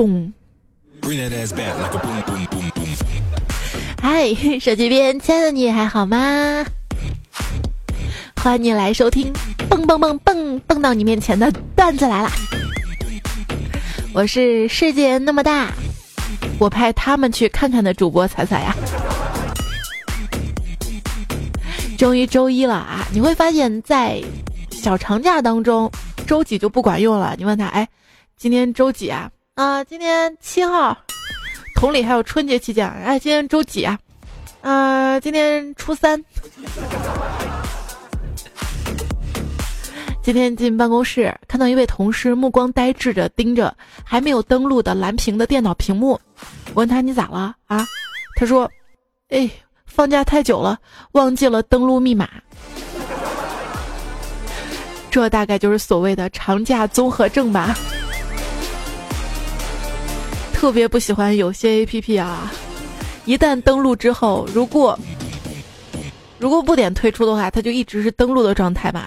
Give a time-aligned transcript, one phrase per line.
[0.00, 0.32] 嘣。
[4.00, 6.64] 嗨，手机边亲爱的你还好吗？
[8.42, 9.30] 欢迎你来收听
[9.68, 12.30] 蹦蹦蹦蹦蹦到你面前的段子来了。
[14.14, 15.70] 我是世界那么大，
[16.58, 18.74] 我派他们去看看的主播彩彩呀。
[21.98, 23.06] 终于周一了啊！
[23.12, 24.18] 你会发现在
[24.70, 25.92] 小长假当中，
[26.26, 27.34] 周几就不管用了。
[27.36, 27.86] 你问他，哎，
[28.38, 29.30] 今天周几啊？
[29.54, 30.96] 啊，今天七号。
[31.76, 33.98] 同理，还有春节期间，哎，今天周几啊？
[34.60, 36.22] 啊，今天初三。
[40.22, 46.20] 今天进办公室，看到一位同事目光呆滞着盯着还没有登录的蓝屏的电脑屏幕。
[46.74, 47.86] 我问他你咋了啊？
[48.36, 48.70] 他说，
[49.28, 49.50] 哎。
[49.92, 50.78] 放假太久了，
[51.12, 52.28] 忘记了登录密码。
[55.10, 57.74] 这大概就是所谓的长假综合症吧。
[60.60, 62.52] 特别不喜欢有些 A P P 啊，
[63.24, 64.96] 一旦登录之后，如果
[66.38, 69.06] 如果不点退出的话，它就一直是登录的状态嘛。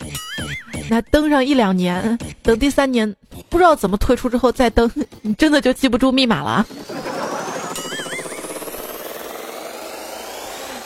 [0.89, 3.15] 那登上一两年，等第三年
[3.49, 6.65] 不知道怎么退出之后再登，你真的就记不住密码了。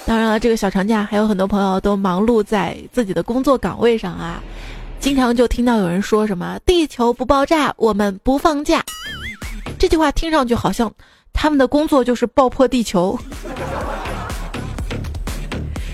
[0.06, 4.44] 当然了，这个小长假还有很多朋友都忙碌在自己的工作岗位上啊，
[5.00, 8.84] 经常就听到有人说什么“地球不爆炸，我们不放假”，
[9.80, 10.92] 这句话听上去好像
[11.32, 13.18] 他们的工作就是爆破地球。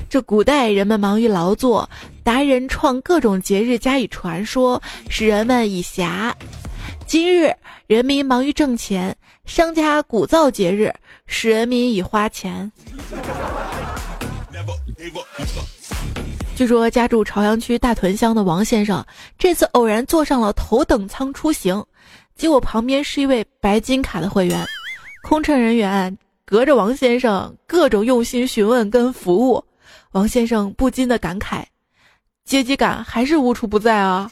[0.10, 1.90] 这古代人们忙于劳作，
[2.24, 6.32] 达人创各种节日加以传说，使人们以暇；
[7.08, 7.52] 今日
[7.88, 10.94] 人民忙于挣钱，商家鼓噪节日，
[11.26, 12.72] 使人民以花钱。
[16.56, 19.04] 据说家住朝阳区大屯乡的王先生，
[19.40, 21.84] 这次偶然坐上了头等舱出行，
[22.44, 24.68] 结果旁边是一位白金卡的会员，
[25.24, 29.64] 空乘人员隔着王先生各种用心询问跟服务，
[30.12, 31.64] 王先生不禁的感慨：
[32.44, 34.30] 阶级感还是无处不在啊！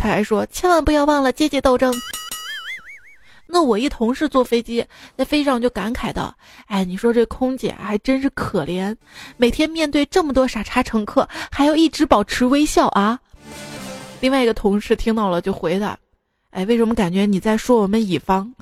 [0.00, 1.92] 他还说：千万不要忘了阶级斗争。
[3.46, 4.82] 那我一同事坐飞机，
[5.18, 6.34] 在飞机上就感慨道
[6.68, 8.96] ：“哎，你说这空姐还真是可怜，
[9.36, 13.20] 每天面对这么多傻叉乘客，还要一直保持微笑啊。”
[14.20, 15.96] 另外一个同事听到了就回他
[16.50, 18.52] ：“哎，为什么感觉你在说我们乙方？”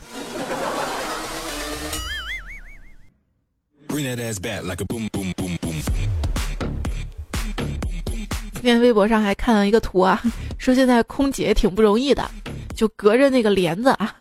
[8.55, 10.21] 今天微博上还看了一个图啊，
[10.59, 12.29] 说现在空姐挺不容易的，
[12.75, 14.15] 就隔着那个帘子啊。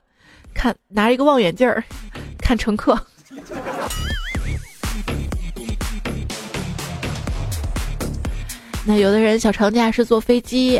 [0.53, 1.84] 看，拿一个望远镜儿
[2.38, 2.97] 看乘客。
[8.85, 10.79] 那有的人小长假是坐飞机，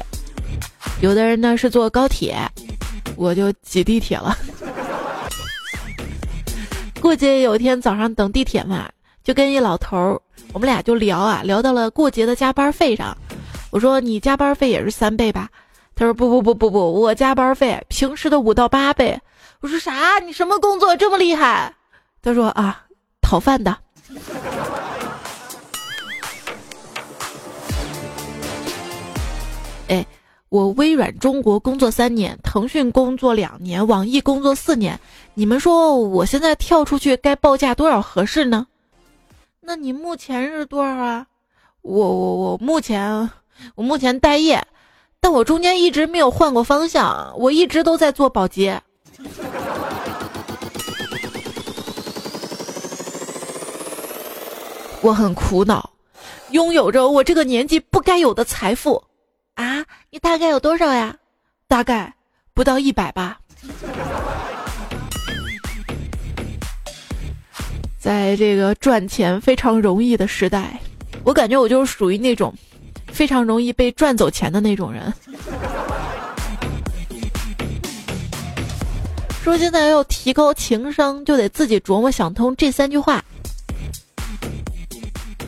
[1.02, 2.38] 有的人呢是坐高铁，
[3.16, 4.38] 我就挤地铁了。
[7.02, 8.90] 过节有一天早上等地铁嘛，
[9.24, 10.20] 就跟一老头儿，
[10.54, 13.16] 我们俩就聊啊，聊到了过节的加班费上。
[13.70, 15.50] 我说你加班费也是三倍吧？
[15.96, 19.20] 他说不不不不不，我加班费平时的五到八倍。
[19.60, 20.20] 我说啥？
[20.20, 21.74] 你什么工作这么厉害？
[22.22, 22.86] 他说啊，
[23.22, 23.78] 讨饭的。
[29.88, 30.06] 哎，
[30.56, 34.98] 我微软中国工作三年，腾讯工作两年，网易工作四年。
[35.34, 38.66] 你们说我现在跳出去该报价多少合适呢？
[39.60, 41.28] 那你目前是多少啊？
[41.82, 43.30] 我我我目前
[43.76, 44.66] 我目前待业，
[45.20, 48.82] 但我中间一直没有换过方向，我一直都在做保洁。
[55.02, 55.90] 我很苦恼，
[56.52, 59.04] 拥有着我这个年纪不该有的财富，
[59.56, 59.84] 啊！
[60.12, 61.16] 你大概有多少呀？
[61.68, 62.14] 大概
[62.54, 63.40] 不到一百吧。
[67.98, 70.80] 在这个赚钱非常容易的时代，
[71.24, 72.54] 我感觉我就是属于那种
[73.08, 75.12] 非常容易被赚走钱的那种人。
[79.42, 83.24] 说现在要提高情商，就得自己琢磨想通这三句话。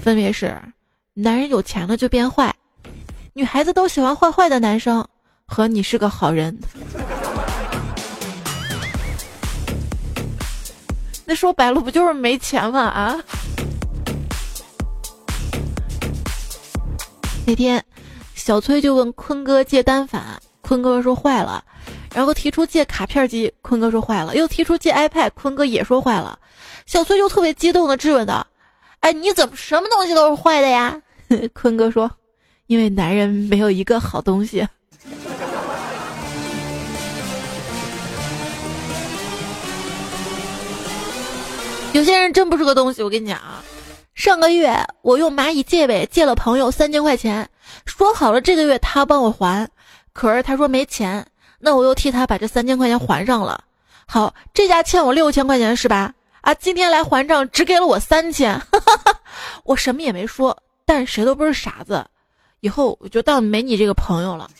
[0.01, 0.55] 分别是：
[1.13, 2.55] 男人有钱了就变坏，
[3.37, 5.07] 女孩子都喜欢坏坏的男生，
[5.45, 6.57] 和你是个好人。
[11.23, 12.79] 那说白了不就是没钱吗？
[12.79, 13.15] 啊！
[17.45, 17.85] 那天，
[18.33, 21.63] 小崔就问坤哥借单反，坤哥说坏了，
[22.15, 26.39] 然后提出借卡片机，坤哥说坏了，又提出借 iPad，坤哥也说坏了，
[26.87, 28.47] 小崔就特别激动的质问道。
[29.01, 30.99] 哎，你怎么什么东西都是坏的呀？
[31.53, 32.09] 坤哥说
[32.67, 34.67] ：“因为男人没有一个好东西。
[41.93, 43.63] 有些人真不是个东西我跟你讲啊。
[44.13, 47.47] 上个月我用蚂蚁借呗借了朋友三千块钱
[47.85, 49.67] 说好了这个月他帮我还
[50.11, 51.25] 可是他说没钱
[51.59, 53.63] 那我又替他把这三千块钱还上了。
[54.05, 56.13] 好这家欠我六千块钱是吧？
[56.41, 58.61] 啊今天来还账只给了我三千。
[59.63, 62.05] 我什么也没说但谁都不是傻子。
[62.61, 64.49] 以后我就当没你这个朋友了。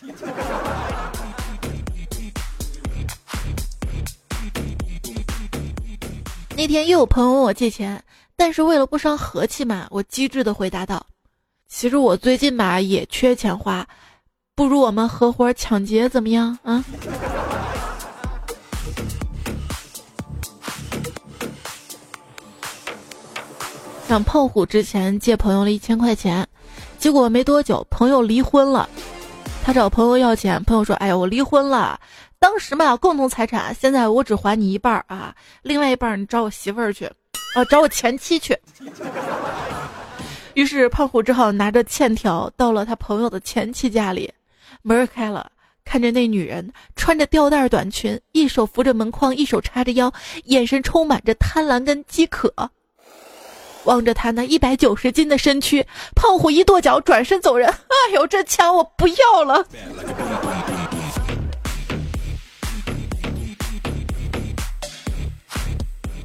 [6.56, 8.02] 那天又有朋友问我借钱，
[8.36, 11.06] 但是为了不伤和气嘛，我机智的回答道
[11.68, 13.86] ：“其实我最近吧也缺钱花，
[14.56, 16.84] 不如我们合伙抢劫怎么样啊？”
[24.08, 26.48] 让胖虎之前借朋友了一千块钱，
[26.98, 28.88] 结果没多久朋友离婚了，
[29.64, 31.98] 他找朋友要钱，朋友说：“哎呀，我离婚了。”
[32.40, 37.04] 当时嘛，共同财产，现在我只还你一半啊，另外一半你找我媳妇儿去，
[37.54, 38.56] 啊，找我前妻去。
[40.54, 44.32] 于是胖虎只好拿着欠条到了他朋友的前妻家里，
[44.82, 45.50] 门开了，
[45.84, 50.12] 看着那女人穿着吊带短裙，一手扶着门框，一手叉着腰，
[50.44, 52.52] 眼神充满着贪婪跟饥渴，
[53.88, 57.66] 望着他那一百九十斤的身躯，胖虎一跺脚转身走人。
[57.88, 59.64] 哎呦，这钱我不要了。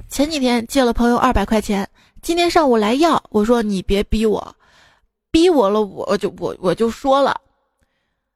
[0.09, 1.89] 前几天借了朋友二百块钱，
[2.21, 4.55] 今天上午来要，我说你别逼我，
[5.31, 7.39] 逼我了我就我我就说了，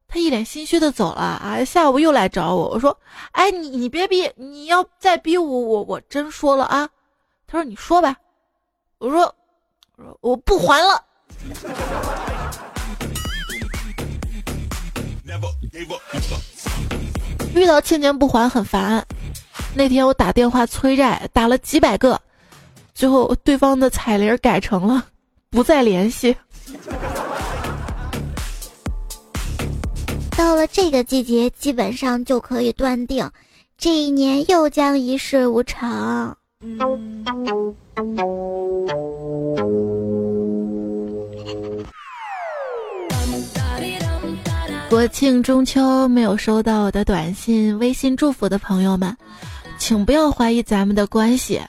[0.07, 2.97] 他一脸心虚的走了啊，下午又来找我，我说，
[3.33, 6.89] 哎你你别逼，你要再逼我我我真说了啊，
[7.45, 8.15] 他说你说吧，
[8.99, 9.35] 我说
[9.95, 11.03] 我说我不还了，
[17.53, 19.05] 遇到欠钱不还很烦。
[19.75, 22.19] 那天我打电话催债，打了几百个，
[22.95, 25.05] 最后对方的彩铃改成了
[25.51, 26.35] 不再联系。
[30.35, 33.29] 到了这个季节，基本上就可以断定，
[33.77, 36.35] 这一年又将一事无成。
[44.89, 49.15] 国庆中秋没有收到我的短信、微信祝福的朋友们。
[49.79, 51.61] 请不要怀疑咱们的关系，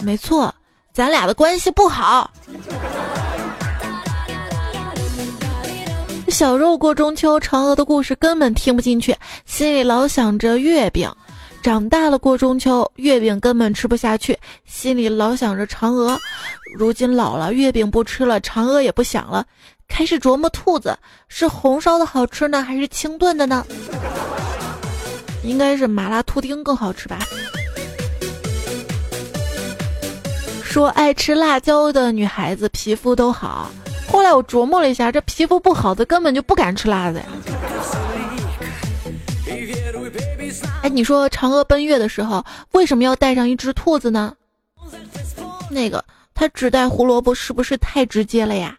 [0.00, 0.54] 没错，
[0.92, 2.30] 咱俩的关系不好。
[6.28, 11.08] 小肉过中秋，嫦娥的故事根本听不进去，心里老想着月饼；
[11.62, 16.16] 长大了过中秋，月饼根本吃不下去，心里老想着嫦娥；
[16.74, 19.44] 如今老了，月饼不吃了，嫦娥也不想了，
[19.86, 20.96] 开始琢磨兔子
[21.28, 23.66] 是红烧的好吃呢，还是清炖的呢？
[25.42, 27.18] 应该是麻辣兔丁更好吃吧？
[30.62, 33.70] 说爱吃辣椒的女孩子皮肤都好。
[34.10, 37.26] 后来我琢磨了一下，这皮肤不好的根本就不敢吃辣的呀。
[40.82, 44.34] 哎，你说嫦娥奔月的时候为什么要带上一只兔子呢？
[45.70, 48.76] 那个，他只带胡萝卜是不是太直接了呀？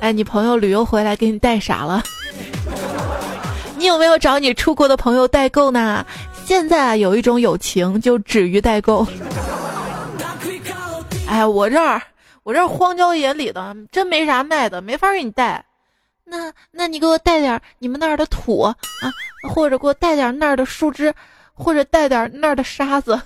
[0.00, 2.02] 哎，你朋友旅游回来给你带啥了？
[3.76, 6.04] 你有没有找你出国的朋友代购呢？
[6.44, 9.06] 现在啊，有一种友情就止于代购。
[11.28, 12.02] 哎，我这儿
[12.44, 15.64] 我这荒郊野里的，真没啥卖的，没法给你带。
[16.24, 18.74] 那那你给我带点你们那儿的土啊，
[19.48, 21.14] 或者给我带点那儿的树枝，
[21.54, 23.12] 或者带点那儿的沙子。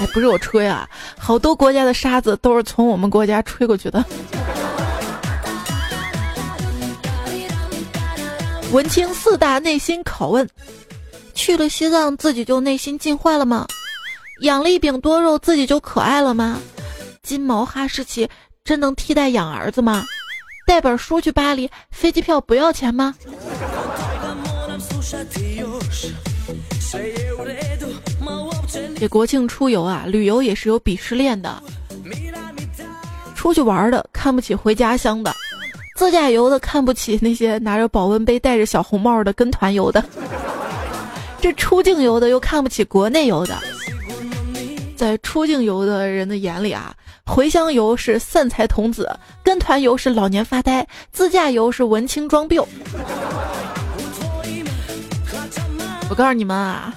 [0.00, 0.88] 哎，不是我吹啊，
[1.18, 4.04] 好多国家的沙子都是从我们国家吹过去的。
[8.70, 10.48] 文清四大内心拷问：
[11.34, 13.66] 去了西藏自己就内心进化了吗？
[14.42, 16.58] 养了一饼多肉自己就可爱了吗？
[17.22, 18.28] 金毛哈士奇
[18.64, 20.04] 真能替代养儿子吗？
[20.66, 23.14] 带本书去巴黎，飞机票不要钱吗？
[28.98, 31.62] 这国庆出游啊，旅游也是有鄙视链的。
[33.36, 35.32] 出去玩的看不起回家乡的，
[35.96, 40.04] 自驾游的看不起那些拿着保温杯、戴着小红帽的跟团游的，
[41.40, 43.56] 这出境游的又看不起国内游的。
[44.96, 46.94] 在出境游的人的眼里啊，
[47.26, 49.08] 回乡游是散财童子，
[49.42, 52.62] 跟团游是老年发呆，自驾游是文青装病。
[56.08, 56.94] 我告诉你们啊。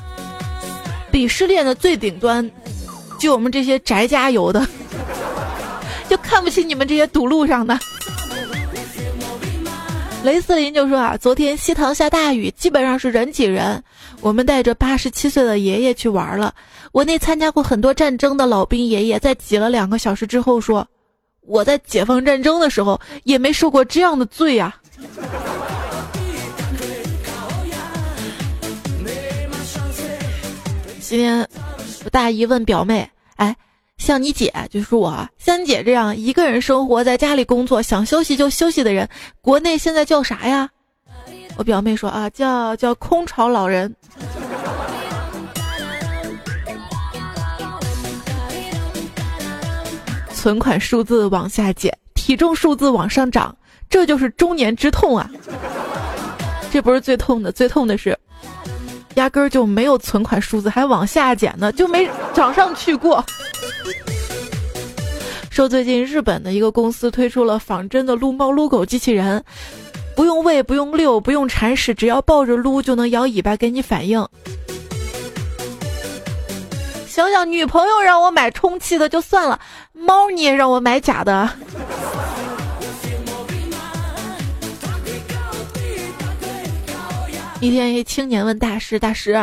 [1.11, 2.51] 鄙视链的最顶端，
[3.17, 4.67] 就我们这些宅家游的，
[6.09, 7.79] 就看不起你们这些堵路上的。
[10.25, 13.81] 雷思林就说啊，昨天西塘下大雨，基本上是人挤人。
[14.25, 16.55] 我们带着八十七岁的爷爷去玩了。
[16.91, 20.87] 我那参加过很多战争的老兵爷爷，在挤了两个小时之后说
[21.45, 24.75] ：“我在解放战争的时候也没受过这样的罪呀。”
[30.99, 31.47] 今天
[32.03, 33.55] 我大姨问表妹：“哎。”
[33.97, 39.07] 像你姐就是我，像你姐这样一个人生活在家里工作，想休息就休息的人，
[39.39, 40.69] 国内现在叫啥呀？
[41.57, 43.93] 我表妹说啊，叫叫空巢老人。
[50.33, 53.55] 存款数字往下减，体重数字往上涨，
[53.89, 55.27] 这就是中年之痛啊！
[56.71, 58.15] 这不是最痛的，最痛的是，
[59.15, 63.25] 压根儿就没有存款数字，还往下减呢，就没涨上去过。
[65.49, 69.43] 说最近日本的一个公司推出了仿真的撸猫撸狗机器人，
[70.15, 74.25] 不用喂，不用遛，不用铲屎，只要抱着撸就能摇尾巴给你反应。
[77.07, 79.59] 想想女朋友让我买充气的就算了，
[79.93, 81.49] 猫你也让我买假的。
[87.61, 89.35] 一天，一青年问大师：“大师，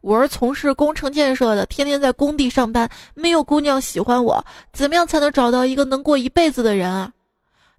[0.00, 7.10] 我是从事工程建设的，天天在工地上班，没有姑娘喜欢我，怎么样才能找到一个能过一辈子的人啊？”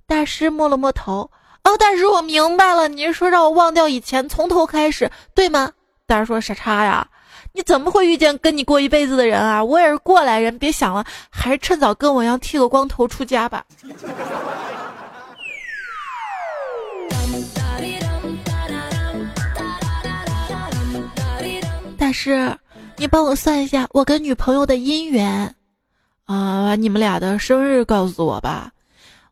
[0.08, 1.30] 大师摸了摸头
[1.66, 5.72] ：“哦，大师，我明白了，你是说让我忘掉以前，从头开始，对吗？”
[6.08, 7.08] 大师说：“傻叉呀，
[7.54, 9.64] 你怎么会遇见跟你过一辈子的人啊？
[9.64, 13.66] 我也是过来人，别想了，还是趁早跟我一样剃个光头出家吧。
[21.98, 22.56] ”大师，
[22.98, 25.56] 你帮我算一下我跟女朋友的姻缘，
[26.26, 28.70] 啊，把你们俩的生日告诉我吧。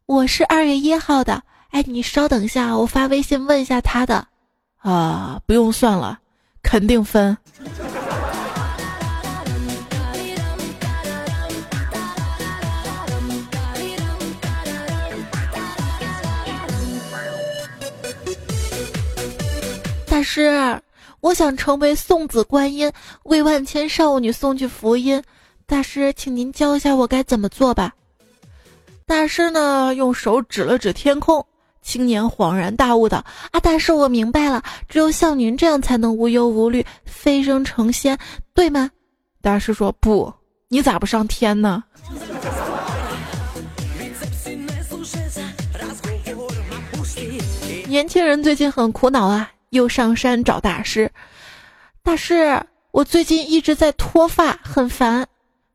[0.07, 4.27] 我是二月一号的，哎，你稍等一下，我发微信问一下他的。
[4.77, 6.19] 啊，不用算了，
[6.61, 7.35] 肯定分。
[20.07, 20.79] 大师。
[21.21, 22.91] 我想成为送子观音，
[23.23, 25.23] 为万千少女送去福音。
[25.65, 27.93] 大师，请您教一下我该怎么做吧。
[29.07, 31.43] 大师呢，用手指了指天空。
[31.83, 38.17] 青年恍然大悟道：“啊，大师，我明白了，只有像您这样才能无忧无虑，飞升成仙，
[38.53, 38.89] 对吗？”
[39.41, 40.33] 大师说：“不，
[40.69, 41.83] 你咋不上天呢？”
[47.87, 49.51] 年轻人最近很苦恼啊。
[49.73, 51.11] 又上山找大师，
[52.03, 52.61] 大师，
[52.91, 55.27] 我最近一直在脱发，很烦。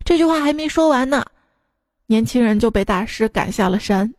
[0.04, 1.24] 这句话还没说完呢，
[2.06, 4.14] 年轻人就被大师赶下了山。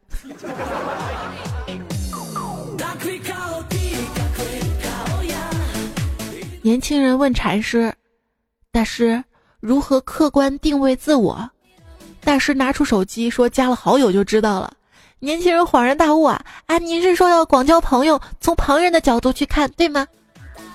[6.62, 7.94] 年轻人问禅师
[8.70, 9.24] ：“大师，
[9.62, 11.50] 如何客观定位自我？”
[12.22, 14.74] 大师拿出手机说：“加了好友就知道了。”
[15.20, 16.42] 年轻人恍然大悟啊！
[16.66, 20.06] 啊，您是说要广交朋友，从旁人的角度去看，对吗？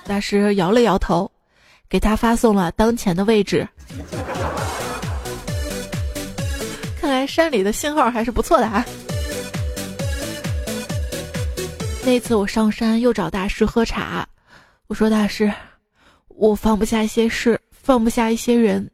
[0.07, 1.31] 大师摇了摇头，
[1.89, 3.67] 给他发送了当前的位置。
[6.99, 8.85] 看来山里的信号还是不错的啊。
[12.05, 14.27] 那次我上山又找大师喝茶，
[14.89, 15.51] 我说大师，
[16.37, 18.91] 我放不下一些事，放不下一些人。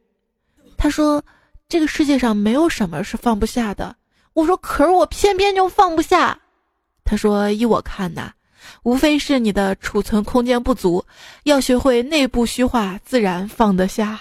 [0.77, 1.23] 他说，
[1.69, 3.97] 这个世界上没有什么是放不下的。
[4.35, 6.39] 我说，可是我偏偏就放不下。
[7.05, 8.33] 他说：“依我看呐，
[8.85, 11.05] 无非是你的储存空间不足，
[11.45, 14.21] 要学会内部虚化，自然放得下。”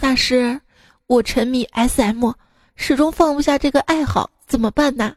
[0.00, 0.60] 大师，
[1.06, 2.32] 我沉迷 SM，
[2.76, 5.14] 始终放不下这个爱好，怎么办呢？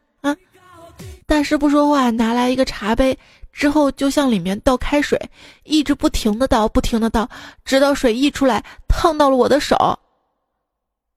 [1.26, 3.18] 大师不说话，拿来一个茶杯。
[3.52, 5.20] 之后就向里面倒开水，
[5.64, 7.28] 一直不停的倒，不停的倒，
[7.66, 9.76] 直到水溢出来，烫到了我的手。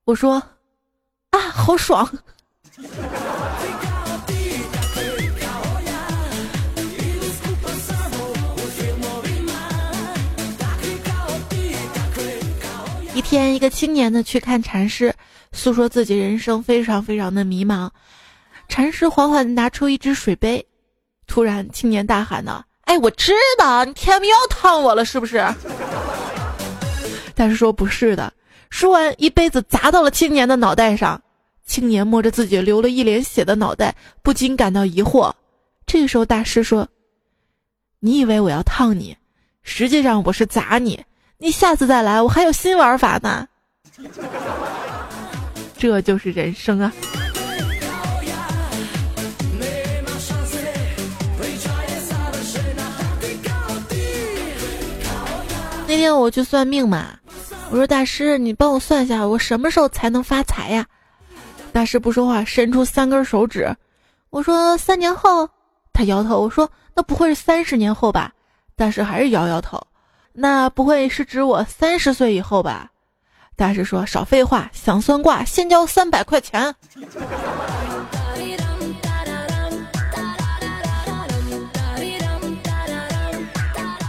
[0.04, 0.34] 我说
[1.32, 2.06] ：“啊，好爽！”
[13.14, 15.14] 一天，一个青年呢去看禅师，
[15.52, 17.88] 诉说自己人生非常非常的迷茫。
[18.76, 20.62] 禅师缓缓拿出一只水杯。
[21.26, 25.42] 突然，青年大喊道：“哎，我知道你天明要烫我了，是不是？”
[27.34, 28.30] 但是说不是的。
[28.68, 31.18] 说完，一杯子砸到了青年的脑袋上。
[31.64, 35.32] 青年摸着自己流了一脸血的脑袋，不禁感到疑惑。
[35.86, 36.86] 这时候，大师说
[38.00, 39.16] ：“你以为我要烫你，
[39.62, 41.02] 实际上我是砸你。
[41.38, 43.48] 你下次再来，我还有新玩法呢。”
[45.78, 46.92] 这就是人生啊！
[55.88, 57.18] 那天我去算命嘛，
[57.70, 60.84] 我说大师，你帮我算一下，我什么时候才能发财呀？
[61.72, 63.74] 大师不说话，伸出三根手指。
[64.30, 65.48] 我说三年后，
[65.92, 66.40] 他摇头。
[66.40, 68.32] 我说那不会是三十年后吧？
[68.74, 69.80] 大师还是摇摇头。
[70.32, 72.90] 那不会是指我三十岁以后吧？
[73.54, 76.74] 大师说少废话，想算卦先交三百块钱。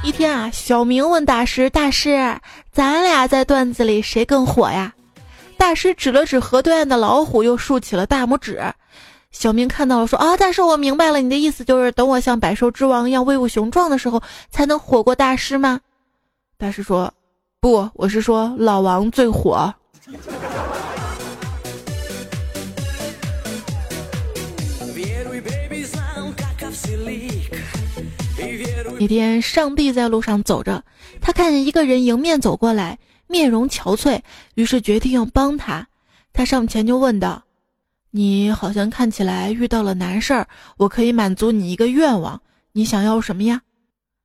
[0.08, 2.40] 一天啊，小明问大师：“大师，
[2.72, 4.94] 咱俩在段子里谁更火呀？”
[5.60, 8.64] 大师指了指河对岸的老虎，又竖起了大拇指。
[9.32, 15.82] 小明看到了，说：“啊，大师，我明白了，你的意思就是等我像百兽之王一样威武雄壮的时候，才能火过大师吗？”
[16.58, 17.14] 大师说
[17.60, 19.74] ：“不，我是说老王最火。”
[29.08, 30.84] 天，上帝在路上走着，
[31.22, 34.22] 他看见一个人迎面走过来，面容憔悴，
[34.56, 35.88] 于是决定要帮他。
[36.34, 37.44] 他上前就问道
[38.12, 40.48] ：“你好像看起来遇到了难事儿，
[40.78, 42.42] 我可以满足你一个愿望，
[42.74, 43.62] 你想要什么呀？”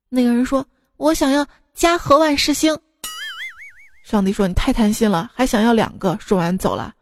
[0.09, 2.77] 那个人说：“我想要家和万事兴。”
[4.05, 6.93] 上帝说：“你太贪心了，还想要两个。”说完走了。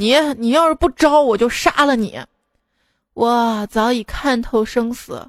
[0.00, 2.18] 你你要是不招，我就杀了你！
[3.12, 5.28] 我早已看透生死，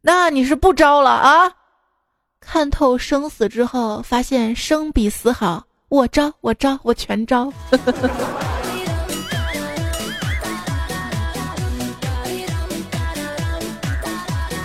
[0.00, 1.52] 那你是不招了啊？
[2.40, 7.52] 看透生死之后，发现生比死好，我招我招我全招。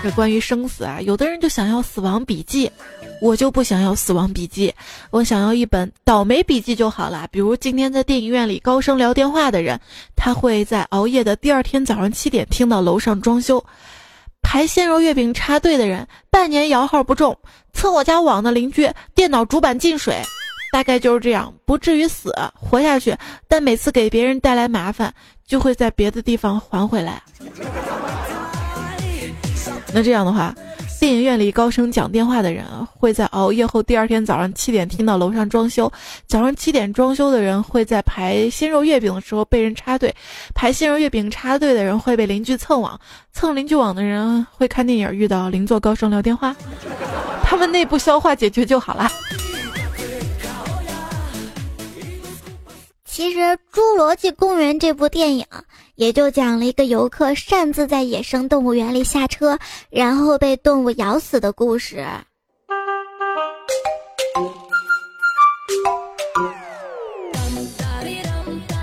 [0.06, 2.72] 这关于生死啊，有的人就想要死亡笔记。
[3.20, 4.72] 我就不想要死亡笔记，
[5.10, 7.28] 我想要一本倒霉笔记就好了。
[7.32, 9.80] 比如今天在电影院里高声聊电话的人，
[10.16, 13.58] 他会在熬夜的第二天早上七点听到楼上装修；
[14.44, 17.34] 排鲜肉月饼插队的人，半年摇号不中；
[17.74, 20.22] 蹭我家网的邻居，电脑主板进水。
[20.72, 25.12] 大概就是这样，不至于死，活下去，但每次给别人带来麻烦，
[25.48, 27.24] 就会在别的地方还回来。
[29.96, 30.54] 那这样的话。
[30.98, 35.88] 电影院里高声讲电话的人会在熬夜后第二天早上七点听到楼上装修；
[36.26, 40.10] 早上七点装修的人会在排鲜肉月饼的时候被人插队；
[40.56, 42.98] 排鲜肉月饼插队的人会被邻居蹭网；
[43.32, 46.56] 蹭邻居网的人会看电影遇到邻座高声聊电话。
[47.44, 49.08] 他们内部消化解决就好了。
[53.06, 53.40] 其实
[53.72, 55.46] 《侏罗纪公园》这部电影。
[55.96, 59.58] 也就讲了一个游客擅自在野生动物园里下车，
[59.90, 62.06] 然后被动物咬死的故事。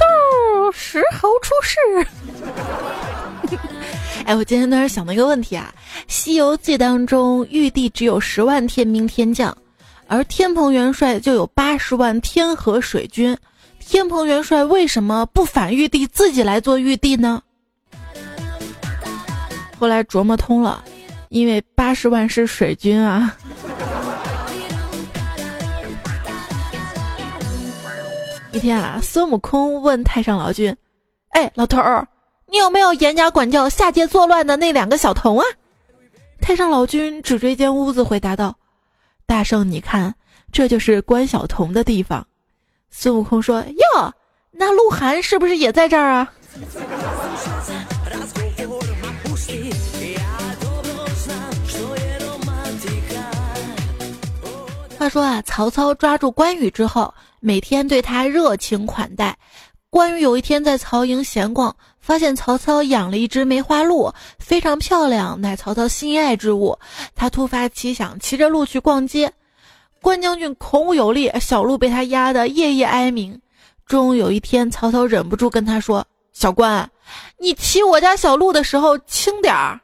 [0.01, 1.79] 豆石猴出世。
[4.25, 5.71] 哎，我今天突然想到一个问题啊，
[6.07, 9.55] 《西游记》当中玉帝只有十万天兵天将，
[10.07, 13.37] 而天蓬元帅就有八十万天河水军。
[13.83, 17.43] 天蓬元帅为什么不反玉帝，自己来做玉帝呢？
[19.79, 20.85] 后来琢磨通了，
[21.29, 23.37] 因为八十万是水军啊。
[28.53, 30.77] 一天啊，孙悟空问太上老君
[31.33, 32.07] ：“哎，老头儿，
[32.47, 35.45] 你有没有严加管教下界作乱的那两个小童啊？”
[36.41, 38.57] 太上老君指着一间屋子回答道
[39.27, 40.15] ：“大圣，你看，
[40.53, 42.27] 这就是关小童的地方。”
[42.95, 43.65] 孙悟空说
[43.97, 44.15] ：“哟，
[44.51, 46.33] 那鹿晗是不是也在这儿啊？”
[54.99, 59.37] 话说啊，曹操抓住关羽之后，每天对他热情款待。
[59.91, 66.79] 关羽有一天在曹营闲逛，发现曹操养了一只梅花鹿，非常漂亮，乃曹操心爱之物。
[67.17, 69.33] 他突发奇想，骑着鹿去逛街。
[70.03, 73.41] 关将军孔武有力，小鹿被他压得夜夜哀鸣。
[73.87, 76.91] 终有一天，曹操忍不住跟他说：“小关，
[77.39, 79.79] 你骑我家小鹿的时候轻点儿。”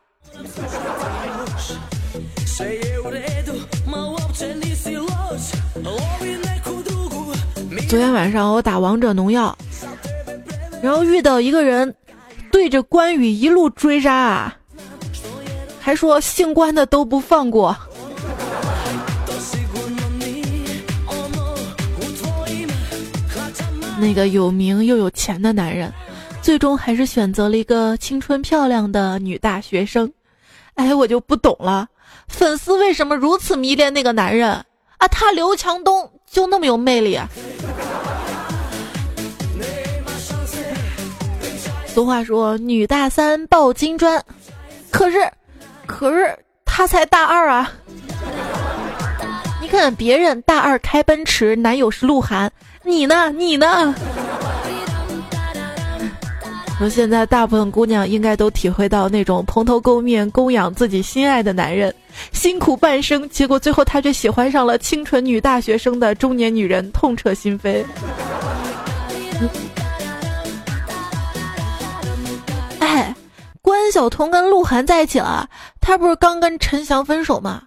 [7.88, 9.56] 昨天晚上我打王者农药，
[10.82, 11.94] 然后遇到一个人，
[12.50, 14.52] 对着关羽一路追杀，
[15.78, 17.76] 还说姓关的都不放过。
[23.98, 25.92] 那个有名又有钱的男人，
[26.40, 30.10] 最终还是选择了一个青春漂亮的女大学生。
[30.74, 31.88] 哎，我就不懂了，
[32.28, 34.48] 粉丝为什么如此迷恋那个男人
[34.98, 35.08] 啊？
[35.08, 37.28] 他刘强东就那么有魅力啊？
[41.86, 44.24] 俗话说“女大三抱金砖”，
[44.92, 45.28] 可是，
[45.84, 47.72] 可是他才大二啊！
[49.60, 52.48] 你看别人大二开奔驰，男友是鹿晗，
[52.88, 53.30] 你呢？
[53.30, 53.94] 你呢？
[56.78, 61.92] 说现在大部分姑娘应该都体会到那种蓬头垢面供养自己心爱的男人，
[62.32, 67.84] 辛苦半生，结果最后他却喜欢上了清纯女大学生的中年女人，痛彻心扉。
[72.78, 73.14] 哎，
[73.60, 75.48] 关晓彤跟鹿晗在一起了，
[75.80, 77.64] 他不是刚跟陈翔分手吗？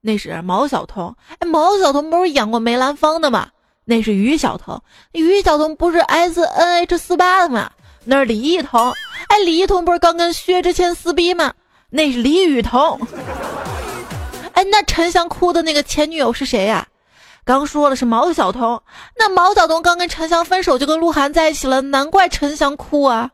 [0.00, 1.16] 那是毛晓彤。
[1.40, 3.48] 哎，毛晓彤不是演过梅兰芳的吗？
[3.84, 4.80] 那是于晓彤。
[5.12, 7.70] 于晓彤不是 S N H 四八的吗？
[8.04, 8.92] 那是李一桐。
[9.28, 11.52] 哎，李一桐不是刚跟薛之谦撕逼吗？
[11.90, 13.00] 那是李雨桐。
[14.52, 16.86] 哎，那陈翔哭的那个前女友是谁呀？
[17.44, 18.82] 刚说了是毛晓彤。
[19.18, 23.30] 那毛晓彤刚跟陈翔分手就跟鹿晗在一起了，难怪陈翔哭啊。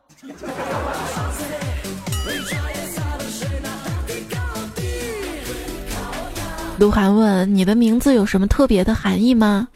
[6.77, 9.67] 鹿晗问：“你的名字有什么特别的含义吗？”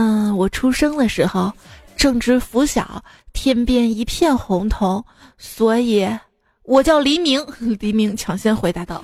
[0.00, 1.52] 嗯，我出生的时候
[1.96, 5.04] 正值拂晓，天边一片红彤，
[5.36, 6.08] 所以
[6.62, 7.44] 我叫黎明。
[7.80, 9.02] 黎明抢先回答道。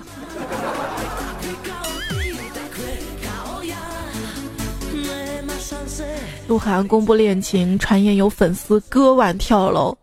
[6.47, 9.97] 鹿晗公布恋情，传言有粉丝割腕跳楼。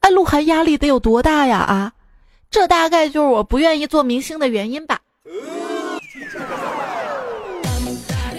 [0.00, 1.58] 哎，鹿晗压力得有多大呀？
[1.60, 1.92] 啊，
[2.50, 5.00] 这大概就是我不愿意做明星的原因吧。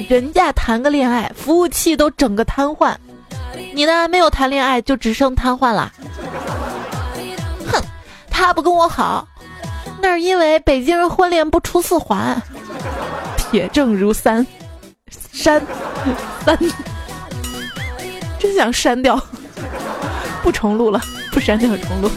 [0.07, 2.95] 人家谈个恋爱，服务器都整个瘫痪，
[3.73, 4.07] 你呢？
[4.07, 5.91] 没有谈恋爱就只剩瘫痪了。
[7.65, 7.81] 哼，
[8.29, 9.27] 他不跟我好，
[9.99, 12.39] 那是因为北京人婚恋不出四环，
[13.35, 14.45] 铁证如山，
[15.31, 15.59] 删，
[16.45, 16.57] 三，
[18.37, 19.19] 真想删掉，
[20.43, 22.11] 不重录了，不删掉重录。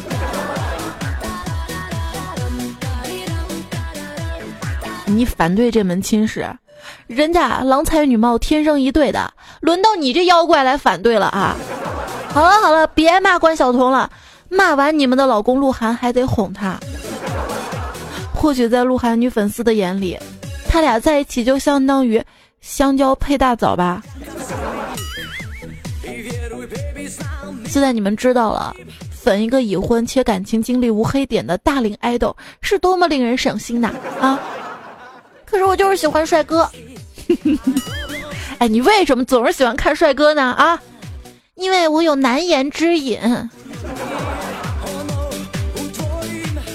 [5.06, 6.46] 你反对这门亲事？
[7.06, 11.56] 人家郎才女貌，天生一对的，轮到你这妖怪来反对了啊！
[12.28, 14.10] 好了好了，别骂关晓彤了，
[14.48, 16.78] 骂完你们的老公鹿晗还得哄他。
[18.34, 20.18] 或许在鹿晗女粉丝的眼里，
[20.68, 22.22] 他俩在一起就相当于
[22.60, 24.02] 香蕉配大枣吧。
[27.66, 28.74] 现在你们知道了，
[29.10, 33.90] 粉一个已婚且感情经历无黑点的大龄爱豆是多么令人省心呐！
[34.20, 34.38] 啊！
[35.58, 36.70] 可是我就是喜欢帅哥，
[38.58, 40.52] 哎，你为什么总是喜欢看帅哥呢？
[40.52, 40.80] 啊，
[41.56, 43.18] 因为我有难言之隐。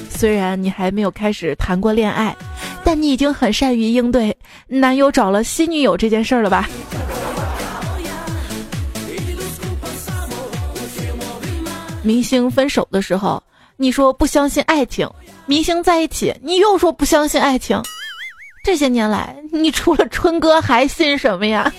[0.10, 2.36] 虽然你还没有开始谈过恋爱，
[2.84, 4.36] 但你已经很善于应对
[4.68, 6.68] 男友找了新女友这件事了吧？
[12.02, 13.42] 明星分手的时候，
[13.78, 15.08] 你说不相信爱情；
[15.46, 17.82] 明星在一起，你又说不相信爱情。
[18.64, 21.70] 这些年来，你除了春哥还信什么呀？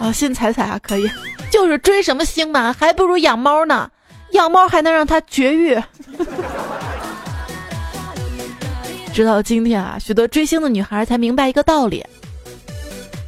[0.00, 1.06] 啊， 信彩彩啊，可以，
[1.52, 3.90] 就是追什么星嘛，还不如养猫呢，
[4.30, 5.78] 养猫还能让它绝育。
[9.12, 12.02] 直到今天啊，许多追星的女孩才明白一个道理：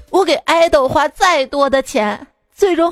[0.08, 2.90] 我给爱豆花再多的钱，最终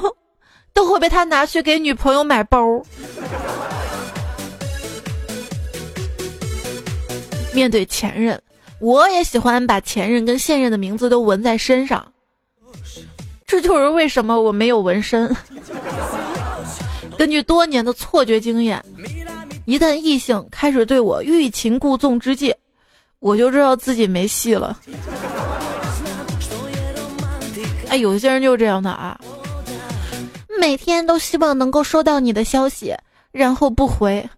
[0.75, 2.83] 都会被他拿去给女朋友买包。
[7.55, 8.39] 面对前任。
[8.85, 12.07] 我也喜欢把前任跟现任的名字都纹在身上，
[13.47, 15.35] 这就是为什么我没有纹身。
[17.17, 18.85] 根据多年的错觉经验，
[19.65, 22.55] 一旦异性开始对我欲擒故纵之际，
[23.21, 24.79] 我就知道自己没戏了。
[27.89, 29.19] 哎，有些人就是这样的啊，
[30.61, 32.95] 每天都希望能够收到你的消息，
[33.33, 34.29] 然后不回。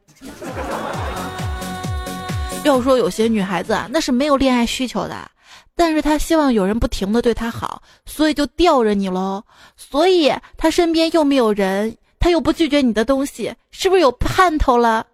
[2.66, 5.30] 要说有些女孩子啊，那是没有恋爱需求的，
[5.74, 9.42] 但是她希望有人不停的对她好，所以就吊着你喽。
[9.76, 15.06] 所以她身边又没有人，她又不拒绝你的东西，是不是有盼头了？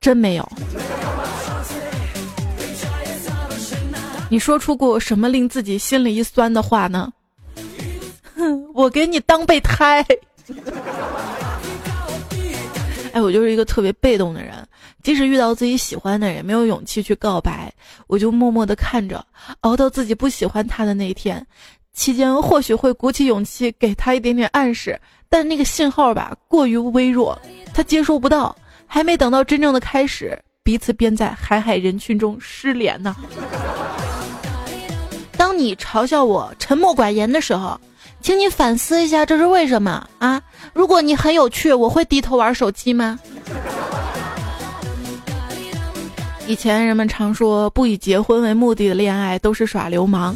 [0.00, 0.48] 真没有。
[4.30, 7.12] 你说出过什么令自己心里一酸的话呢？
[8.36, 10.04] 哼， 我给你当备胎。
[13.14, 14.52] 哎，我就是一个特别被动的人。
[15.04, 17.72] 即使遇到自己喜欢的人，没有勇气去告白，
[18.08, 19.24] 我就默默的看着，
[19.60, 21.46] 熬到自己不喜欢他的那一天。
[21.92, 27.40] 期间或许会鼓起勇气给他一点点暗示，但那个信号吧过于微弱，
[27.72, 28.54] 他接收不到。
[28.84, 33.14] 还没等到真正的开始，彼此便在海海人群中失联呢。
[35.36, 37.80] 当你嘲笑我沉默寡言的时候，
[38.24, 40.40] 请你反思一下这是为什么啊？
[40.72, 43.20] 如果你很有趣，我会低头玩手机吗？
[46.46, 50.34] 以前人们常说不以结婚为目的的恋爱都是耍流氓，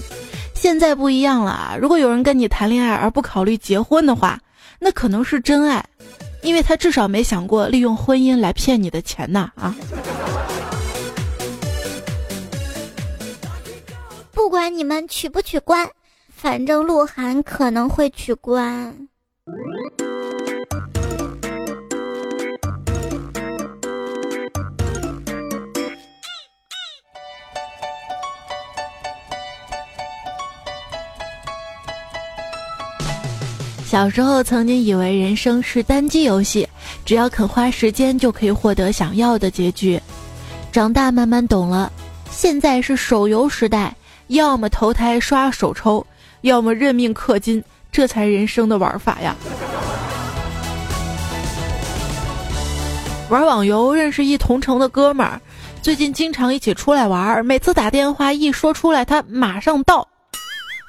[0.54, 1.78] 现在不一样了啊。
[1.80, 4.38] 如果有人跟你谈恋爱而不考虑结婚的话，
[4.78, 5.82] 那可能是真爱，
[6.42, 9.74] 因为他至少没想过利用婚姻来骗你的钱呐啊！
[14.32, 15.88] 不管你们取不取关，
[16.40, 18.94] 反正鹿晗可能会取关。
[33.84, 36.68] 小时候曾经以为人生是单机游戏，
[37.04, 40.00] 只要肯花时间就可以获得想要的结局。
[40.70, 41.90] 长大慢慢懂了，
[42.30, 43.92] 现在是手游时代，
[44.28, 46.06] 要么投胎刷手抽，
[46.42, 49.34] 要么认命氪金，这才人生的玩法呀。
[53.28, 55.40] 玩网游认识一同城的哥们儿，
[55.82, 60.08] 最近经常一起出来玩，每次打电话一说出来，他马上到。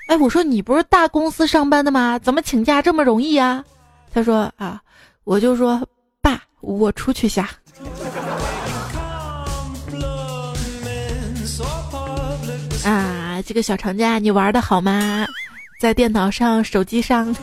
[0.07, 2.17] 哎，我说你不是大公司上班的吗？
[2.17, 3.63] 怎么请假这么容易啊？
[4.13, 4.81] 他说啊，
[5.23, 5.85] 我就说
[6.21, 7.49] 爸，我出去下。
[12.85, 15.25] 啊，这个小长假你玩的好吗？
[15.79, 17.35] 在电脑上、手机上。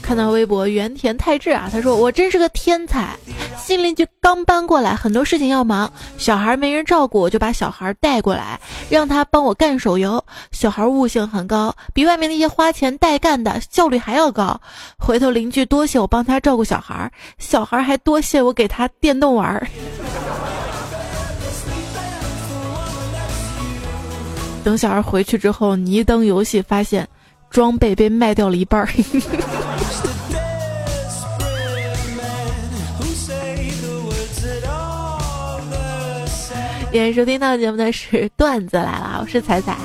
[0.00, 3.16] 看到微博原田太志啊，他说我真是个天才。
[3.56, 10.22] 新邻居刚搬过来，很多事情要忙，小孩没人照顾，我就把小孩带过来，让他帮我干手游。
[10.52, 14.60] 小孩悟性很高，比外面那些花钱代干的效率还要高。
[14.98, 19.66] 回头邻居多谢我帮他照顾小孩，小孩还多谢我给他电动玩。
[24.64, 27.06] 等小孩回去之后，你一登游戏，发现
[27.50, 28.88] 装备被卖掉了一半儿。
[36.90, 39.76] 今天收听到节目呢是段子来了，我是彩彩。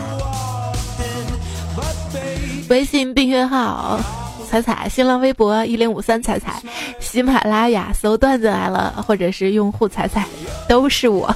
[2.69, 3.99] 微信订阅号
[4.47, 6.61] 彩彩，新浪微博一零五三彩彩，
[6.99, 10.25] 喜马拉雅搜段子来了，或者是用户彩彩，
[10.69, 11.35] 都是我。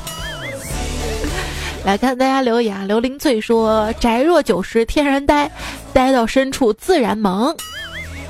[1.86, 5.52] 来看大家留言啊，刘玲醉说：宅若久时天然呆，
[5.91, 7.54] 呆到深处自然萌。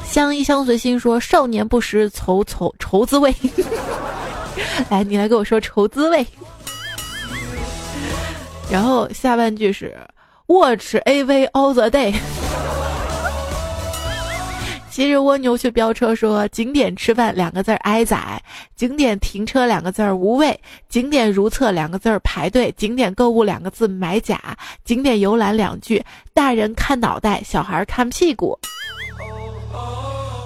[0.03, 3.33] 相依相随心说：少年不识愁愁愁滋味。
[4.89, 6.25] 来，你来给我说愁滋味。
[8.71, 9.95] 然后下半句是
[10.47, 12.15] Watch AV all the day。
[14.93, 18.39] 骑着蜗牛去飙车，说景点吃饭两个字儿挨宰，
[18.75, 20.55] 景点停车两个字儿无畏，
[20.87, 25.99] 景点如厕两个字儿排队，景点购物两个字买假，景点游览两句
[26.31, 28.55] 大人看脑袋，小孩看屁股。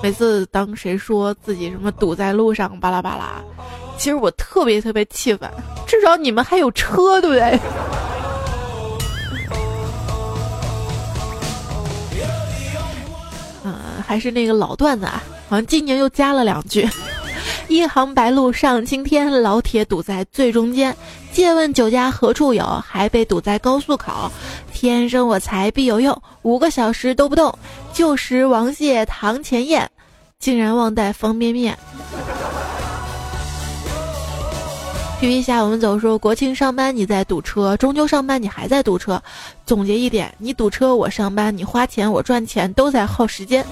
[0.01, 3.43] 每次当谁说自己什么堵在路上巴拉巴拉，
[3.97, 5.51] 其实我特别特别气愤，
[5.85, 7.59] 至少你们还有车，对不对？
[14.07, 16.89] 还是那个老段子啊，好像今年又加了两句：
[17.67, 20.95] 一行白鹭上青天，老铁堵在最中间。
[21.33, 22.63] 借问酒家何处有？
[22.87, 24.31] 还被堵在高速口。
[24.73, 27.53] 天生我材必有用，五个小时都不动。
[27.93, 29.91] 旧时王谢堂前燕，
[30.39, 31.77] 竟然忘带方便面。
[35.19, 39.19] 皮皮虾，我们走说国庆上班你在堵车，中秋上班你还在堵车。
[39.65, 43.65] 总结一点，你堵车我上班，你花钱我赚钱，都在耗时间。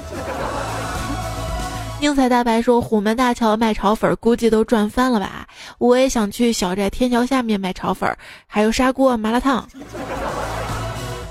[1.99, 5.47] 宁采大白说虎门大桥卖炒粉，估计都赚翻了吧？
[5.77, 8.12] 我也想去小寨天桥下面卖炒粉，
[8.47, 9.67] 还有砂锅麻辣烫。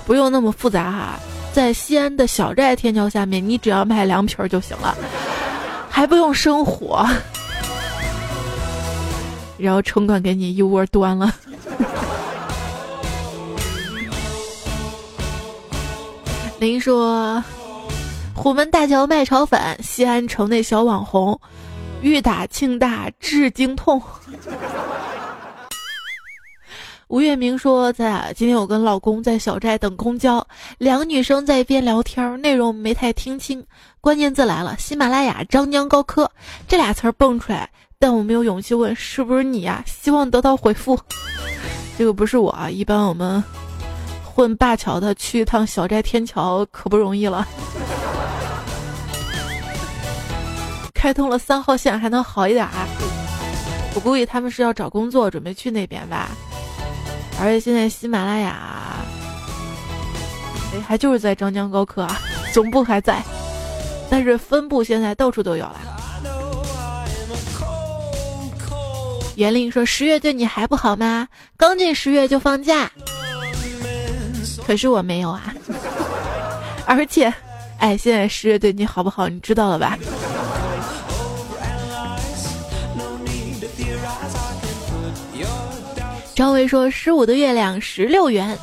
[0.05, 1.19] 不用那么复杂哈，
[1.51, 4.95] 在西安的小寨天桥下面，你只要卖凉皮儿就行了，
[5.89, 7.05] 还不用生火。
[9.57, 11.33] 然后城管给你一窝端了。
[16.59, 17.43] 您说，
[18.33, 21.39] 虎门大桥卖炒粉，西安城内小网红，
[22.01, 24.01] 欲打庆大治经痛。
[27.07, 30.47] 吴月明说，在今天我跟老公在小寨等公交，
[30.79, 33.63] 两个女生在一边聊天，内容没太听清，
[34.01, 36.31] 关键字来了，喜马拉雅张江高科
[36.67, 37.69] 这俩词儿蹦出来。
[38.05, 40.95] 但我没有勇气问是不是你呀，希望得到回复。
[41.97, 43.43] 这个不是我啊，一般我们
[44.23, 47.47] 混灞桥的去一趟小寨天桥可不容易了。
[50.93, 52.87] 开通了三号线还能好一点啊？
[53.95, 56.29] 我估计他们是要找工作，准备去那边吧。
[57.41, 58.97] 而且现在喜马拉雅，
[60.75, 62.19] 哎，还就是在张江高科啊，
[62.53, 63.23] 总部还在，
[64.11, 65.81] 但是分部现在到处都有了。
[69.35, 71.27] 袁令说：“十月对你还不好吗？
[71.57, 72.89] 刚进十月就放假，
[74.65, 75.53] 可是我没有啊。
[76.87, 77.33] 而且，
[77.77, 79.27] 哎，现在十月对你好不好？
[79.27, 79.97] 你知道了吧？”
[86.33, 88.57] 张维说：“十五的月亮十六元。”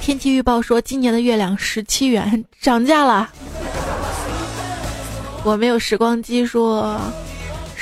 [0.00, 3.30] 天气预报说：“今年的月亮十七元，涨价了。”
[5.44, 7.00] 我没有时光机说。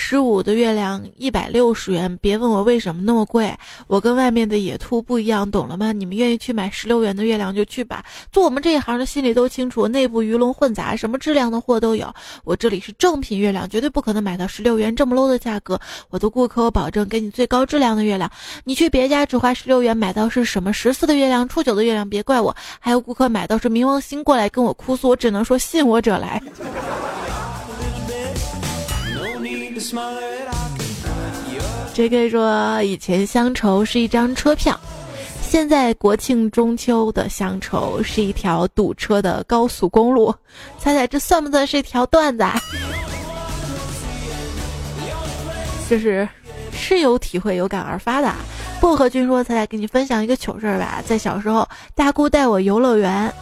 [0.00, 3.52] 十五的月亮一百六十元，别问我为什么那么贵，
[3.88, 5.90] 我跟外面的野兔不一样，懂了吗？
[5.90, 8.04] 你们愿意去买十六元的月亮就去吧。
[8.30, 12.14] 做我们这一行的心里都清楚，内部鱼龙混杂，什么质量的货都有。
[12.44, 15.78] 我这里是正品月亮，绝对不可能买到十六元这么 low 的价格。
[16.10, 18.30] 我的顾客，我保证给你最高质量的月亮。
[18.62, 22.54] 你去别家只花十六元买到是什么十四的月亮、初九的月亮，别怪我。
[22.78, 26.40] 还有顾客买到是冥王星过来跟我哭诉，我只能说信我者来。
[31.94, 34.78] J K 说：“以前乡愁是一张车票，
[35.42, 40.34] 现在国庆中秋的乡愁是一条堵车的高速公路。
[40.78, 42.44] 猜猜这算不算是一条段子？”
[45.88, 46.28] 这是
[46.72, 48.32] 深有体会、有感而发的。
[48.80, 51.02] 薄荷君说：“猜猜，给你分享一个糗事儿吧。
[51.04, 53.32] 在小时候，大姑带我游乐园，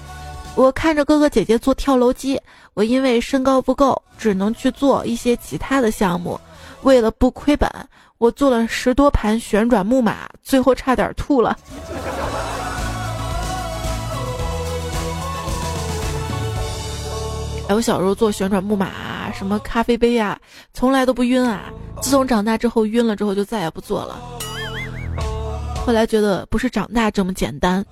[0.57, 2.41] 我看着哥哥姐姐做跳楼机。”
[2.75, 6.39] 我因为身高不够，只能去做一些其他的项目。
[6.83, 7.71] 为了不亏本，
[8.19, 11.57] 我做了十多盘旋转木马，最后差点吐了。
[17.69, 20.39] 哎，我小时候做旋转木马，什么咖啡杯啊，
[20.75, 21.73] 从来都不晕啊。
[22.03, 24.21] 自从长大之后晕了之后，就再也不做了。
[25.87, 27.83] 后来觉得不是长大这么简单，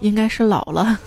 [0.00, 0.98] 应该是老了。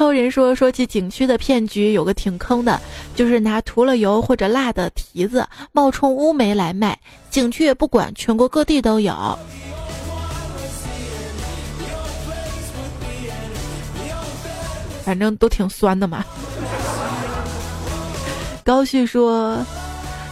[0.00, 2.80] 超人说：“说起景区的骗局，有个挺坑的，
[3.14, 9.14] 就是拿涂了油或者辣的蹄子冒充乌梅来卖，景区也不管，全国各地都有。
[15.04, 16.24] 反正都挺酸的嘛。”
[18.64, 19.62] 高旭说：“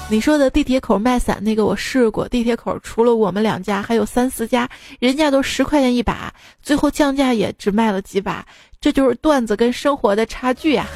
[0.09, 4.67] 你说的地铁口卖伞那个我试过，地铁口除了我们两家，还有三四家，
[4.99, 8.43] 人家都十块钱一把，最后降价也只卖了几把。”
[8.81, 10.87] 这就是段子跟生活的差距呀！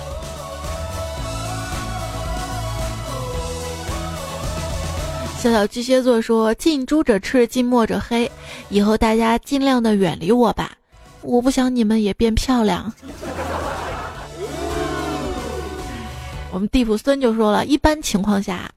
[5.38, 8.30] 小小巨蟹座说：“近朱者赤，近墨者黑。”
[8.70, 10.70] 以后大家尽量的远离我吧，
[11.22, 12.92] 我不想你们也变漂亮。
[16.52, 18.70] 我们地府孙就说了，一般情况下，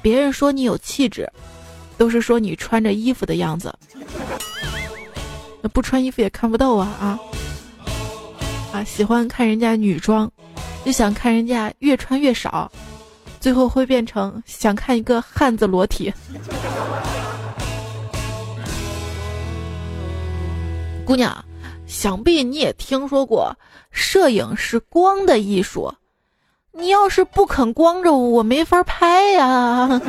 [0.00, 1.30] 别人说你有气质，
[1.98, 3.70] 都是说你穿着衣服的样子，
[5.60, 7.20] 那不穿衣服也看不到啊啊！
[8.72, 10.30] 啊喜欢看人家女装，
[10.84, 12.70] 就想看人家越穿越少，
[13.40, 16.12] 最后会变成想看一个汉子裸体。
[21.04, 21.44] 姑娘，
[21.86, 23.56] 想必你也听说过，
[23.92, 25.94] 摄影是光的艺术。
[26.72, 29.98] 你要是不肯光着我，我没法拍呀。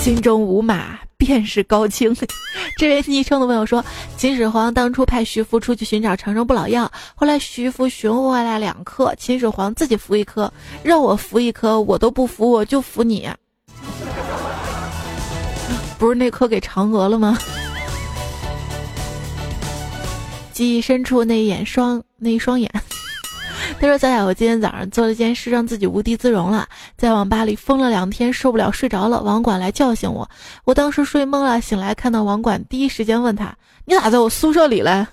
[0.00, 1.01] 心中无马。
[1.24, 2.14] 便是高清。
[2.78, 3.84] 这位昵称的朋友说，
[4.16, 13.28] 秦始皇当初派徐福出去寻找长生不老药，后来徐福寻回来两颗，秦始皇自己服一颗，让我服一颗，我都不服，我就服你。
[15.98, 17.38] 不是那颗给嫦娥了吗？
[20.52, 22.70] 记忆深处那一眼双，那一双眼。
[23.82, 26.68] 他说：“小雅，我今天早上做了件事，让自己无地自容了。
[26.96, 29.20] 在网吧里疯了两天，受不了，睡着了。
[29.22, 30.30] 网管来叫醒我，
[30.64, 33.52] 我当时睡懵了，醒来看到网管，第一时间问他：
[33.84, 35.04] 你咋在我宿舍里嘞？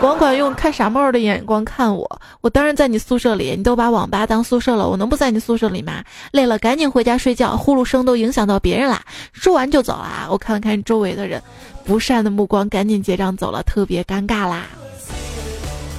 [0.00, 3.56] 网管用看傻帽的眼光看我，我当然在你宿舍里。
[3.56, 6.04] 你都把网吧当宿舍了，我能不在你宿舍里吗？
[6.30, 9.02] 累了赶紧回家睡觉，呼噜声都影响到别人啦。
[9.32, 10.28] 说完就走啊！
[10.30, 11.42] 我看了看周围的人，
[11.84, 14.62] 不善的目光，赶紧结账走了，特别尴尬啦。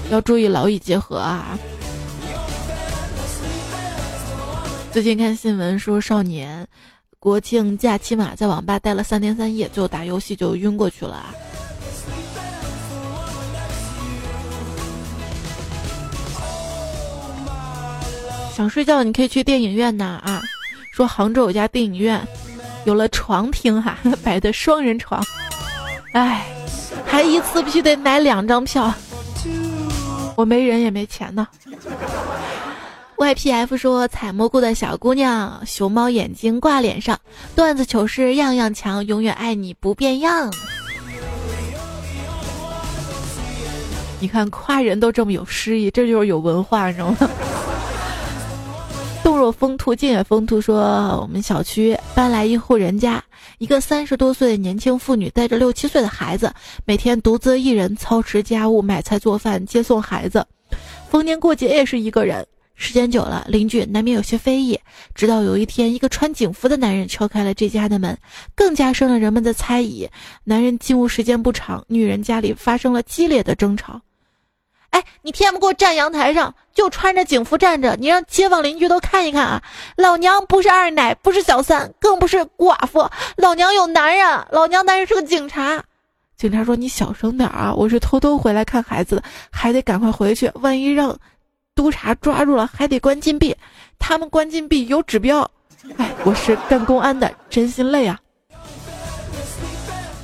[0.10, 1.60] 要注意劳逸结合啊！”
[4.98, 6.68] 最近看新闻说，少年
[7.20, 11.24] 国庆假期嘛，在网吧待了三天三夜，最后打游戏就晕过去了。
[18.56, 20.42] 想睡觉，你可以去电影院呐啊！
[20.92, 22.28] 说杭州有家电影院，
[22.86, 25.24] 有了床厅哈， 摆的双人床，
[26.14, 26.48] 哎，
[27.06, 28.92] 还一次必须得买两张票。
[30.36, 31.48] 我没人也没钱呢。
[33.18, 37.20] YPF 说：“采蘑菇的小姑娘，熊猫眼睛挂脸上，
[37.56, 40.54] 段子糗事样样强，永远爱你不变样。”
[44.22, 47.18] 你看夸人都这么有诗意，这就是有文化，你知道吗？
[49.24, 50.80] 动若风兔，静也风兔说
[51.20, 53.24] ：“我们小区搬来一户人家，
[53.58, 56.54] 一个三十多岁的年轻妇女带着六七岁的孩子，
[56.86, 60.46] 每天独自一人操持家务、买菜、做饭、接送孩子，
[61.10, 62.46] 逢年过节也是一个人。”
[62.80, 64.80] 时间久了，邻居难免有些非议。
[65.16, 68.16] 直到有一天，一个穿警服的男人敲开了这家的门，
[68.56, 70.08] 更加深了人们的猜疑。
[70.44, 74.00] 男人进屋时间不长，女人家里发生了激烈的争吵。
[74.92, 79.64] 哎，你天不给我站阳台上，就穿着警服站着，你让街坊邻居都看一看啊！
[79.98, 85.84] 老娘不是二奶，不是小三，更不是寡妇，老娘有男人，老娘男人是个警察。
[86.38, 91.18] 警察说：“你小声点啊，我是偷偷回来看孩子的，还得赶快回去，万一让……”
[91.78, 93.56] 督察抓住了，还得关禁闭。
[94.00, 95.50] 他们关禁闭有指标。
[95.98, 98.20] 哎，我是干公安的，真心累啊。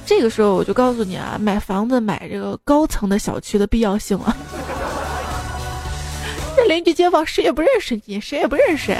[0.06, 4.36] 这个时候我就告诉你啊，买房子买这个高层的小区的必要性了。
[6.58, 8.98] 这邻居街坊谁也不认识你，谁也不认识谁。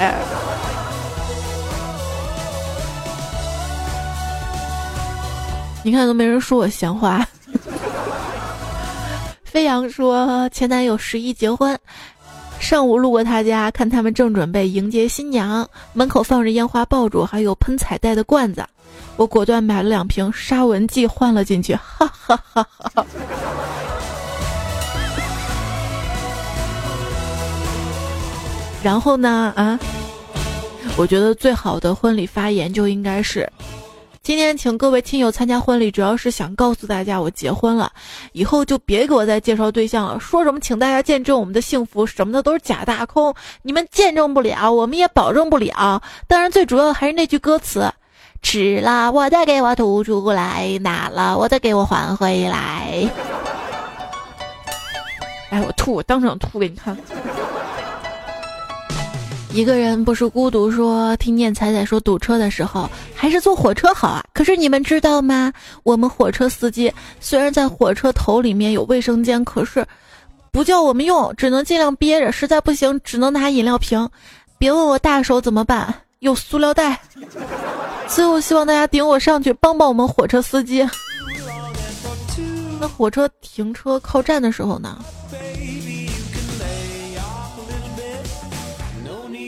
[5.84, 7.28] 你看都没人说我闲话。
[9.44, 11.78] 飞扬说前男友十一结婚。
[12.64, 18.66] 上午路过他家，看他们正准备迎接新娘，门口放着烟花爆竹，还有喷彩带的罐子。
[19.18, 23.06] 我果断买了两瓶杀蚊剂换了进去，哈哈哈哈哈。
[28.82, 29.52] 然后呢？
[29.58, 29.78] 啊，
[30.96, 33.48] 我觉得最好的婚礼发言就应该是。
[34.24, 37.92] 今天请各位亲友参加婚礼，主要是想告诉大家我结婚了，
[38.32, 40.18] 以后就别给我再介绍对象了。
[40.18, 46.02] 说什么请大家见证我们的幸福什么的都是假大空，你们见证不了，我们也保证不了。
[46.26, 47.92] 当然，最主要的还是那句歌词：
[48.42, 53.10] 吃了我的给我吐出来，拿了我的给我还回来。
[55.50, 56.98] 哎，我吐，我当场吐给你看。
[59.54, 60.72] 一个人不是孤独。
[60.72, 64.24] 说听见彩彩说堵车的时候，还是坐火车好啊。
[64.34, 65.54] 可是你们知道吗？
[65.84, 69.86] 我们火车司机虽然在火车头里面有卫生间，可是
[70.52, 72.32] 不叫我们用，只能尽量憋着。
[72.32, 74.10] 实在不行，只能拿饮料瓶。
[74.58, 77.00] 别问我大手怎么办，有塑料袋。
[78.08, 80.84] 所以我希望大家顶我上去，帮帮我们火车司机。
[82.80, 84.98] 那火车停车靠站的时候呢？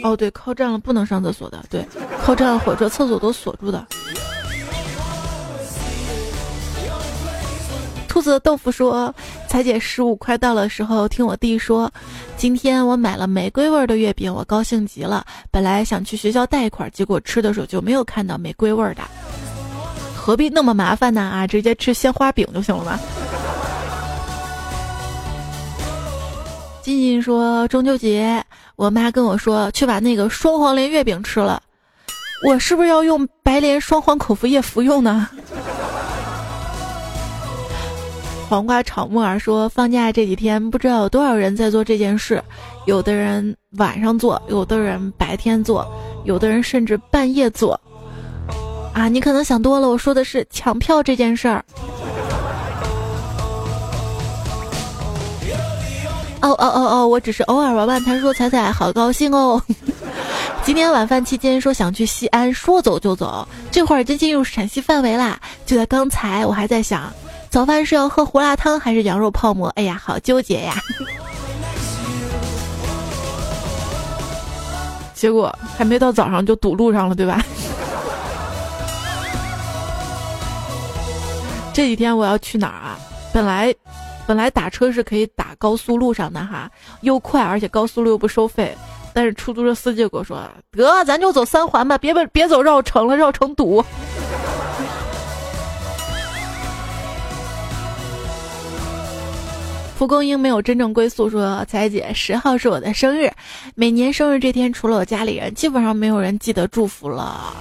[0.06, 1.66] 哦，对，靠站了不能上厕所的。
[1.68, 1.84] 对，
[2.24, 3.88] 靠站了火车厕所都锁住的。
[8.08, 9.12] 兔子豆腐说
[9.50, 11.92] ：“彩姐十五快到了时候，听我弟说，
[12.38, 15.26] 今天我买了玫瑰味的月饼，我高兴极了。
[15.50, 19.02] 本来想去学校带一块，结果吃的时候就没有看到玫瑰味的。
[20.16, 21.20] 何必那么麻烦呢？
[21.22, 23.00] 啊，直接吃鲜花饼就行了吗？”
[26.84, 28.46] 静静说：“中秋节。”
[28.76, 31.62] 我妈跟我说去把那个双黄连月饼吃了，
[32.48, 35.30] 我是不是要用白莲双黄口服液服用呢？
[38.48, 42.44] 黄瓜炒木耳说放假这几天不知道有多少人在做这件事，
[42.86, 45.88] 有的人晚上做，有的人白天做，
[46.26, 47.80] 有的人甚至半夜做。
[48.94, 51.66] 啊，你可能想多了，我说的是抢票这件事儿。
[56.46, 58.04] 哦哦哦哦，我只是偶尔玩玩。
[58.04, 59.60] 他说：“彩彩好高兴哦，
[60.64, 65.40] 今天晚饭期间说想去西安，说走就走，这会儿已经进入陕西范围啦。
[65.66, 67.12] 就在刚才，我还在想，
[67.50, 69.70] 早饭是要喝胡辣汤还是羊肉泡馍？
[69.70, 70.76] 哎呀，好纠结呀！
[75.16, 77.44] 结果还没到早上就堵路上了，对吧？
[81.74, 83.00] 这几天我要去哪儿啊？
[83.34, 83.74] 本来。”
[84.28, 86.70] 本来打车是可以打高速路上的哈，
[87.02, 88.76] 又快，而且高速路又不收费。
[89.14, 90.42] 但是出租车司机给我说
[90.76, 93.82] ：“得，咱就走三环吧，别别别走绕城了，绕城堵。”
[99.98, 103.32] 蒲公英没有真正归宿，说：“彩姐，十号是我的生日，
[103.76, 107.56] 每年生日这天，除了我家里人，基本上没有人记得祝福了。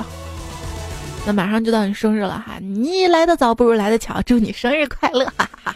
[1.25, 5.25] 那马上就到你生日了哈，你来的早不如来的巧，祝你生日快乐！
[5.37, 5.73] 哈哈。”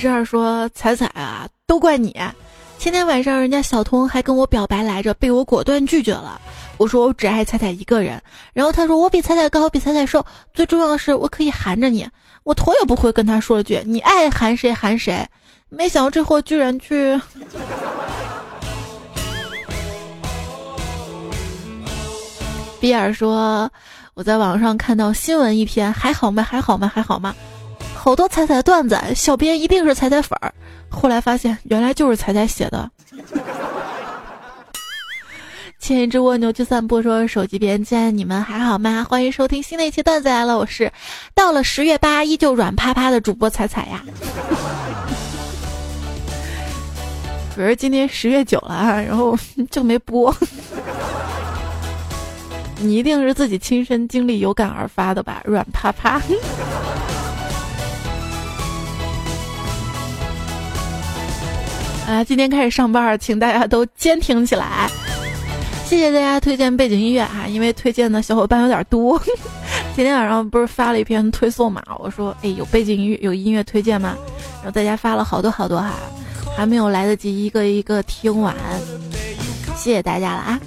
[0.00, 2.16] 这儿说彩彩啊，都怪你！
[2.78, 6.40] 前天晚上人家小童还跟我表白来着，被我果断拒绝了。
[6.78, 8.22] 我说我只爱彩彩一个人。
[8.54, 10.24] 然后他说我比彩彩高，比彩彩瘦，
[10.54, 12.08] 最重要的是我可以含着你。
[12.44, 15.28] 我头也不回跟他说了句：“你爱含谁含谁。”
[15.68, 17.20] 没想到这货居然去。
[22.80, 23.70] 比尔说
[24.14, 26.42] ：“我在网上看到新闻一篇，还好吗？
[26.42, 26.90] 还好吗？
[26.92, 27.34] 还好吗？
[28.16, 30.54] 多彩彩段子，小编一定是彩彩粉儿。
[30.88, 32.90] 后来发现，原来就是彩彩写的。
[35.80, 39.06] ”牵一只蜗牛去散步，说手机边见你们还好吗？
[39.08, 40.92] 欢迎收听新的一期段子来了，我是
[41.34, 44.04] 到了十月八依旧软趴趴的主播彩彩呀。
[47.56, 49.36] 可是今天十月九了，然后
[49.70, 50.34] 就没播。
[52.78, 55.40] 你一定是自己亲身经历有感而发的吧？
[55.44, 56.20] 软趴趴。
[62.10, 64.90] 啊，今天开始上班，请大家都坚挺起来。
[65.84, 69.16] 谢谢大家推荐背景音乐哈，因为推荐的小伙伴有点多。
[69.94, 71.80] 今天晚上不是发了一篇推送嘛？
[72.00, 74.16] 我说，哎，有背景音乐有音乐推荐吗？
[74.56, 75.94] 然后大家发了好多好多哈，
[76.56, 78.56] 还没有来得及一个一个听完。
[79.76, 80.60] 谢谢大家了啊！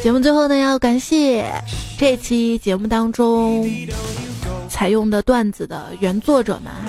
[0.00, 1.44] 节目最后呢，要感谢
[1.98, 3.68] 这期节目当中
[4.68, 6.88] 采用的段子的原作者们哈。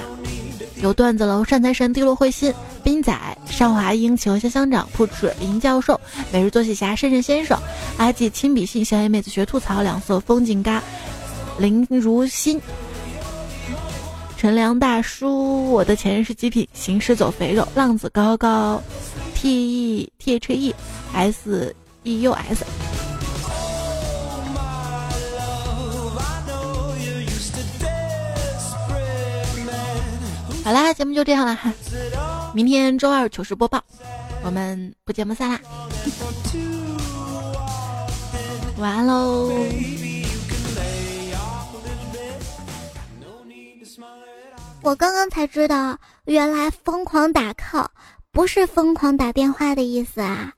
[0.84, 2.54] 有段子楼、善财神、滴落彗心、
[2.84, 5.98] 斌仔、上华英、企鹅香香长、扑哧、林教授、
[6.30, 7.58] 每日作喜侠、圣圣先生、
[7.96, 10.84] 阿季亲笔信、小野妹子学吐槽、两色风景嘎、
[11.58, 12.60] 林如心、
[14.36, 18.84] 陈良大叔、我的前任是极品、行尸走肥肉、浪子高高、
[19.34, 20.76] T E T H E
[21.14, 21.74] S
[22.04, 23.03] E U S。
[30.64, 31.74] 好啦，节目就这样了哈，
[32.54, 33.84] 明天周二糗事播报，
[34.44, 35.60] 我们不见不散啦，
[38.78, 39.52] 晚安喽。
[44.82, 47.88] 我刚刚才知道，原来疯狂打 call
[48.32, 50.54] 不是疯狂打电话的意思啊。